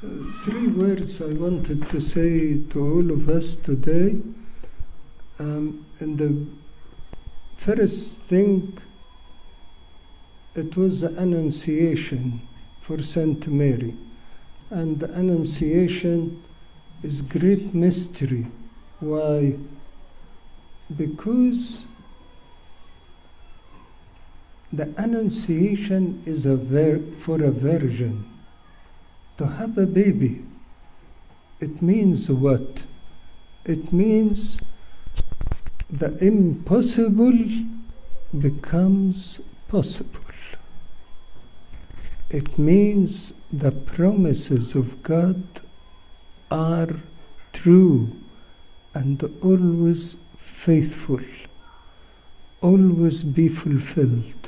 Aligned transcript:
three 0.00 0.68
words 0.68 1.20
I 1.20 1.32
wanted 1.32 1.90
to 1.90 2.00
say 2.00 2.60
to 2.70 2.80
all 2.80 3.10
of 3.10 3.28
us 3.28 3.56
today. 3.56 4.20
Um, 5.40 5.86
and 5.98 6.16
the 6.16 6.46
first 7.56 8.22
thing, 8.22 8.78
it 10.54 10.76
was 10.76 11.00
the 11.00 11.08
Annunciation 11.20 12.46
for 12.80 13.02
Saint 13.02 13.48
Mary. 13.48 13.96
And 14.70 15.00
the 15.00 15.12
Annunciation 15.12 16.44
is 17.02 17.20
great 17.20 17.74
mystery. 17.74 18.46
Why? 19.00 19.56
Because 20.96 21.86
the 24.72 24.94
Annunciation 24.96 26.22
is 26.24 26.46
a 26.46 26.56
ver- 26.56 27.02
for 27.18 27.42
a 27.42 27.50
virgin. 27.50 28.37
To 29.38 29.46
have 29.46 29.78
a 29.78 29.86
baby, 29.86 30.44
it 31.60 31.80
means 31.80 32.28
what? 32.28 32.84
It 33.64 33.92
means 33.92 34.60
the 35.88 36.18
impossible 36.18 37.38
becomes 38.36 39.40
possible. 39.68 40.20
It 42.30 42.58
means 42.58 43.34
the 43.50 43.72
promises 43.72 44.74
of 44.74 45.02
God 45.02 45.62
are 46.50 46.96
true 47.52 48.10
and 48.92 49.22
always 49.40 50.16
faithful, 50.38 51.20
always 52.60 53.22
be 53.22 53.48
fulfilled. 53.48 54.47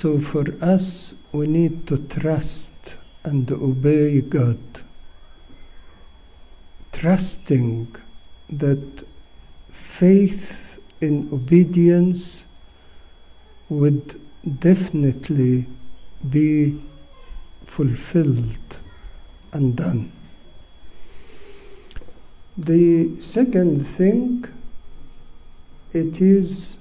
So 0.00 0.18
for 0.18 0.46
us, 0.64 1.12
we 1.30 1.46
need 1.46 1.86
to 1.88 1.98
trust 1.98 2.96
and 3.22 3.52
obey 3.52 4.22
God, 4.22 4.58
trusting 6.90 7.94
that 8.48 9.04
faith 9.70 10.78
in 11.02 11.28
obedience 11.30 12.46
would 13.68 14.18
definitely 14.58 15.66
be 16.30 16.82
fulfilled 17.66 18.78
and 19.52 19.76
done. 19.76 20.10
The 22.56 23.20
second 23.20 23.86
thing, 23.86 24.46
it 25.92 26.22
is 26.22 26.79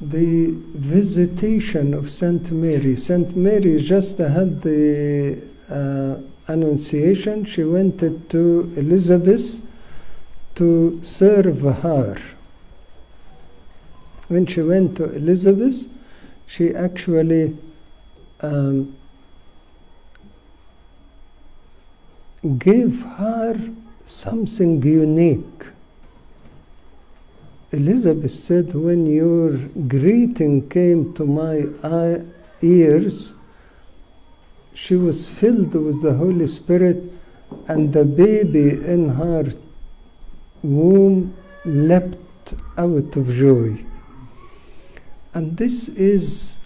the 0.00 0.52
visitation 0.74 1.94
of 1.94 2.10
Saint 2.10 2.50
Mary. 2.50 2.96
Saint 2.96 3.36
Mary 3.36 3.80
just 3.80 4.18
had 4.18 4.60
the 4.62 5.42
uh, 5.70 6.16
Annunciation. 6.52 7.44
She 7.44 7.64
went 7.64 7.98
to 8.00 8.72
Elizabeth 8.76 9.62
to 10.56 10.98
serve 11.02 11.60
her. 11.60 12.16
When 14.28 14.46
she 14.46 14.62
went 14.62 14.96
to 14.98 15.12
Elizabeth, 15.14 15.88
she 16.46 16.74
actually 16.74 17.56
um, 18.40 18.96
gave 22.58 23.02
her 23.02 23.58
something 24.04 24.82
unique. 24.82 25.55
Elizabeth 27.72 28.30
said, 28.30 28.74
When 28.74 29.06
your 29.06 29.56
greeting 29.88 30.68
came 30.68 31.12
to 31.14 31.26
my 31.26 31.66
ears, 32.62 33.34
she 34.72 34.94
was 34.94 35.26
filled 35.26 35.74
with 35.74 36.00
the 36.02 36.14
Holy 36.14 36.46
Spirit, 36.46 37.02
and 37.68 37.92
the 37.92 38.04
baby 38.04 38.70
in 38.70 39.08
her 39.08 39.44
womb 40.62 41.34
leapt 41.64 42.54
out 42.78 43.16
of 43.16 43.32
joy. 43.32 43.84
And 45.34 45.56
this 45.56 45.88
is 45.88 46.56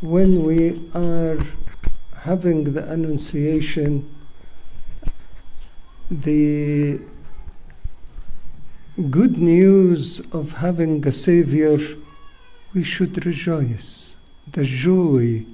when 0.00 0.42
we 0.42 0.90
are 0.94 1.38
having 2.16 2.72
the 2.72 2.90
Annunciation, 2.90 4.10
the 6.10 7.00
good 9.10 9.36
news 9.36 10.20
of 10.32 10.52
having 10.52 11.04
a 11.04 11.12
Savior, 11.12 11.78
we 12.74 12.84
should 12.84 13.26
rejoice. 13.26 14.16
The 14.52 14.64
joy 14.64 15.44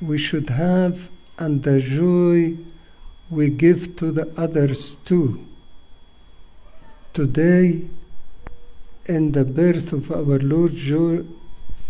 we 0.00 0.16
should 0.16 0.48
have 0.50 1.10
and 1.38 1.64
the 1.64 1.80
joy 1.80 2.56
we 3.28 3.48
give 3.48 3.96
to 3.96 4.12
the 4.12 4.32
others 4.40 4.94
too. 5.04 5.44
Today, 7.12 7.84
in 9.06 9.32
the 9.32 9.44
birth 9.44 9.92
of 9.92 10.12
our 10.12 10.38
Lord 10.38 10.76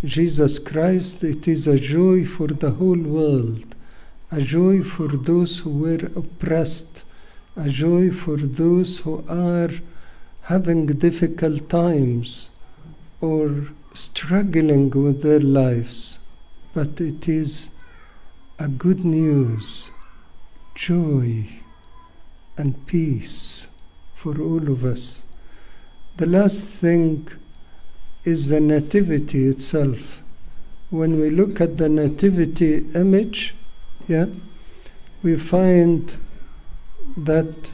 Jesus 0.03 0.59
Christ, 0.59 1.25
it 1.25 1.47
is 1.47 1.67
a 1.67 1.79
joy 1.79 2.25
for 2.25 2.47
the 2.47 2.71
whole 2.71 2.99
world, 2.99 3.75
a 4.31 4.41
joy 4.41 4.83
for 4.83 5.09
those 5.09 5.59
who 5.59 5.71
were 5.71 6.11
oppressed, 6.17 7.05
a 7.57 7.69
joy 7.69 8.11
for 8.11 8.39
those 8.39 8.99
who 8.99 9.23
are 9.29 9.71
having 10.47 10.87
difficult 10.87 11.69
times 11.69 12.51
or 13.21 13.67
struggling 13.95 14.89
with 14.91 15.21
their 15.21 15.41
lives. 15.41 16.21
But 16.73 17.01
it 17.01 17.29
is 17.29 17.71
a 18.61 18.69
good 18.69 19.05
news, 19.05 19.91
joy, 20.77 21.49
and 22.57 22.87
peace 22.87 23.67
for 24.15 24.41
all 24.41 24.71
of 24.71 24.85
us. 24.85 25.25
The 26.17 26.27
last 26.27 26.69
thing 26.69 27.27
is 28.23 28.49
the 28.49 28.61
nativity 28.61 29.49
itself. 29.49 30.23
When 30.91 31.19
we 31.19 31.31
look 31.31 31.61
at 31.61 31.77
the 31.77 31.89
nativity 31.89 32.87
image, 32.95 33.57
yeah, 34.07 34.27
we 35.25 35.37
find 35.39 36.17
that 37.17 37.73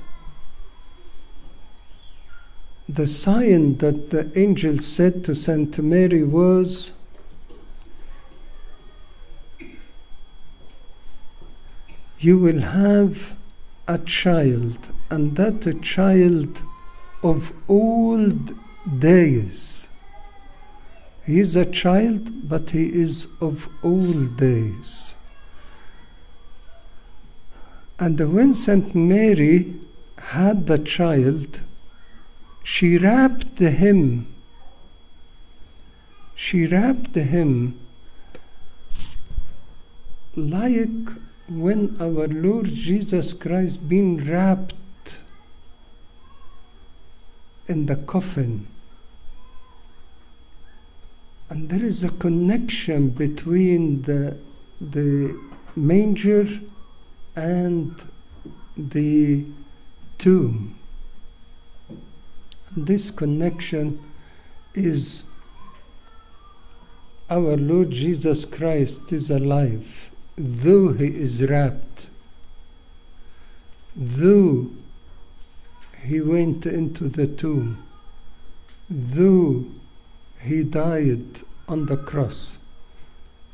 the 2.95 3.07
sign 3.07 3.79
that 3.79 4.11
the 4.11 4.31
angel 4.39 4.79
said 4.79 5.25
to 5.25 5.35
Saint 5.35 5.79
Mary 5.79 6.23
was 6.23 6.93
you 12.19 12.37
will 12.39 12.61
have 12.61 13.35
a 13.89 13.99
child 13.99 14.91
and 15.11 15.35
that 15.37 15.67
a 15.67 15.73
child 15.75 16.63
of 17.23 17.53
old 17.67 18.55
days. 18.99 19.89
He 21.25 21.41
is 21.41 21.57
a 21.57 21.65
child 21.65 22.47
but 22.49 22.71
he 22.71 22.89
is 22.89 23.27
of 23.41 23.69
old 23.83 24.37
days. 24.37 25.15
And 27.99 28.21
when 28.35 28.55
Saint 28.55 28.95
Mary 28.95 29.75
had 30.19 30.67
the 30.67 30.79
child 30.79 31.61
she 32.63 32.99
wrapped 32.99 33.57
the 33.57 33.71
him 33.71 34.27
she 36.35 36.67
wrapped 36.67 37.13
the 37.13 37.23
him 37.23 37.79
like 40.35 41.11
when 41.49 41.95
our 42.01 42.27
Lord 42.29 42.67
Jesus 42.67 43.35
Christ 43.35 43.87
been 43.89 44.17
wrapped 44.25 45.21
in 47.67 47.87
the 47.87 47.97
coffin. 47.97 48.67
And 51.51 51.69
there 51.69 51.85
is 51.85 52.03
a 52.03 52.11
connection 52.11 53.11
between 53.11 54.03
the 54.03 54.39
the 54.81 55.39
manger 55.77 56.47
and 57.37 58.09
the 58.77 59.45
tomb 60.19 60.79
this 62.77 63.11
connection 63.11 64.01
is 64.75 65.25
our 67.29 67.57
Lord 67.57 67.91
Jesus 67.91 68.45
Christ 68.45 69.13
is 69.13 69.31
alive, 69.31 70.11
though 70.37 70.93
he 70.93 71.07
is 71.07 71.43
wrapped, 71.45 72.11
though 73.97 74.71
he 76.05 76.21
went 76.21 76.67
into 76.67 77.09
the 77.09 77.27
tomb, 77.27 77.87
though 78.91 79.65
he 80.43 80.65
died 80.65 81.43
on 81.69 81.87
the 81.87 81.97
cross, 81.97 82.59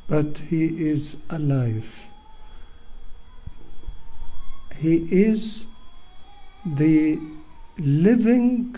but 0.09 0.38
he 0.38 0.65
is 0.65 1.19
alive. 1.31 2.09
He 4.76 4.97
is 5.11 5.67
the 6.65 7.20
living 7.79 8.76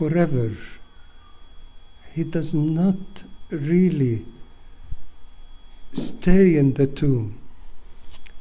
forever. 0.00 0.50
He 2.14 2.24
does 2.24 2.54
not 2.54 3.24
really 3.50 4.24
stay 5.92 6.56
in 6.56 6.72
the 6.72 6.86
tomb. 6.86 7.38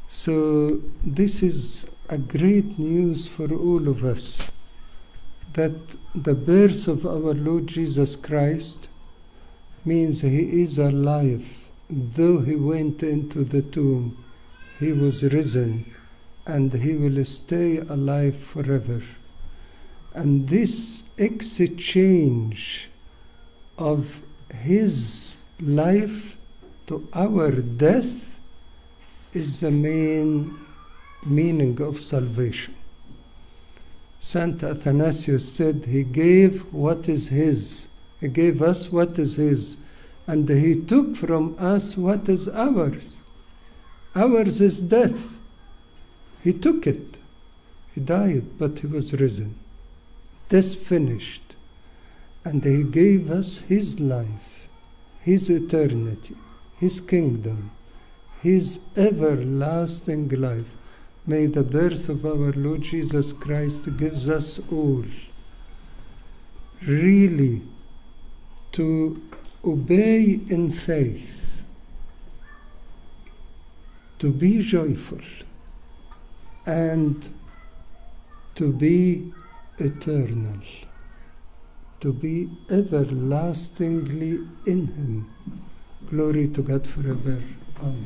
So, 0.08 0.82
this 1.04 1.44
is 1.44 1.86
a 2.08 2.18
great 2.18 2.80
news 2.80 3.28
for 3.28 3.54
all 3.54 3.90
of 3.90 4.06
us 4.06 4.50
that 5.52 5.98
the 6.16 6.34
birth 6.34 6.88
of 6.88 7.06
our 7.06 7.34
Lord 7.34 7.68
Jesus 7.68 8.16
Christ 8.16 8.88
means 9.84 10.22
he 10.22 10.62
is 10.64 10.80
alive. 10.80 11.72
Though 11.90 12.40
he 12.40 12.56
went 12.56 13.04
into 13.04 13.44
the 13.44 13.64
tomb, 13.64 14.18
he 14.80 14.94
was 14.94 15.24
risen 15.24 15.94
and 16.48 16.72
he 16.72 16.96
will 16.96 17.26
stay 17.26 17.80
alive 17.80 18.38
forever. 18.38 19.02
And 20.14 20.50
this 20.50 21.04
exchange 21.18 22.90
of 23.78 24.22
his 24.54 25.38
life 25.62 26.38
to 26.88 27.08
our 27.14 27.52
death 27.52 28.42
is 29.34 29.60
the 29.60 29.72
main 29.72 30.58
meaning 31.26 31.80
of 31.82 32.00
salvation. 32.00 32.76
Saint 34.20 34.64
Athanasius 34.64 35.50
said 35.50 35.86
he 35.86 36.04
gave 36.04 36.62
what 36.74 37.08
is 37.08 37.30
his. 37.30 37.88
He 38.20 38.28
gave 38.28 38.62
us 38.62 38.92
what 38.92 39.18
is 39.18 39.36
his. 39.36 39.78
And 40.28 40.50
he 40.50 40.76
took 40.76 41.16
from 41.16 41.56
us 41.58 41.96
what 41.96 42.28
is 42.28 42.48
ours. 42.50 43.24
Ours 44.16 44.60
is 44.62 44.82
death. 44.82 45.40
He 46.44 46.52
took 46.54 46.86
it. 46.86 47.20
He 47.94 48.02
died, 48.02 48.58
but 48.58 48.80
he 48.80 48.88
was 48.88 49.14
risen. 49.14 49.56
This 50.50 50.76
finished. 50.76 51.56
And 52.44 52.64
he 52.64 52.84
gave 52.84 53.30
us 53.30 53.60
his 53.60 54.00
life, 54.00 54.68
his 55.22 55.50
eternity, 55.50 56.36
his 56.78 57.00
kingdom, 57.00 57.72
his 58.42 58.80
everlasting 58.96 60.30
life. 60.30 60.74
May 61.28 61.46
the 61.46 61.64
birth 61.64 62.10
of 62.10 62.26
our 62.26 62.52
Lord 62.54 62.82
Jesus 62.82 63.34
Christ 63.34 63.96
gives 63.98 64.30
us 64.30 64.60
all 64.72 65.04
really 66.88 67.62
to 68.72 69.22
obey 69.66 70.40
in 70.48 70.72
faith, 70.72 71.66
to 74.20 74.32
be 74.32 74.62
joyful, 74.62 75.20
and 76.66 77.30
to 78.56 78.72
be 78.72 79.32
eternal, 79.82 80.60
to 82.00 82.14
be 82.14 82.50
everlastingly 82.70 84.48
in 84.66 84.88
Him. 84.88 85.34
Glory 86.08 86.48
to 86.50 86.62
God 86.62 86.88
forever. 86.88 87.44
Amen. 87.82 88.06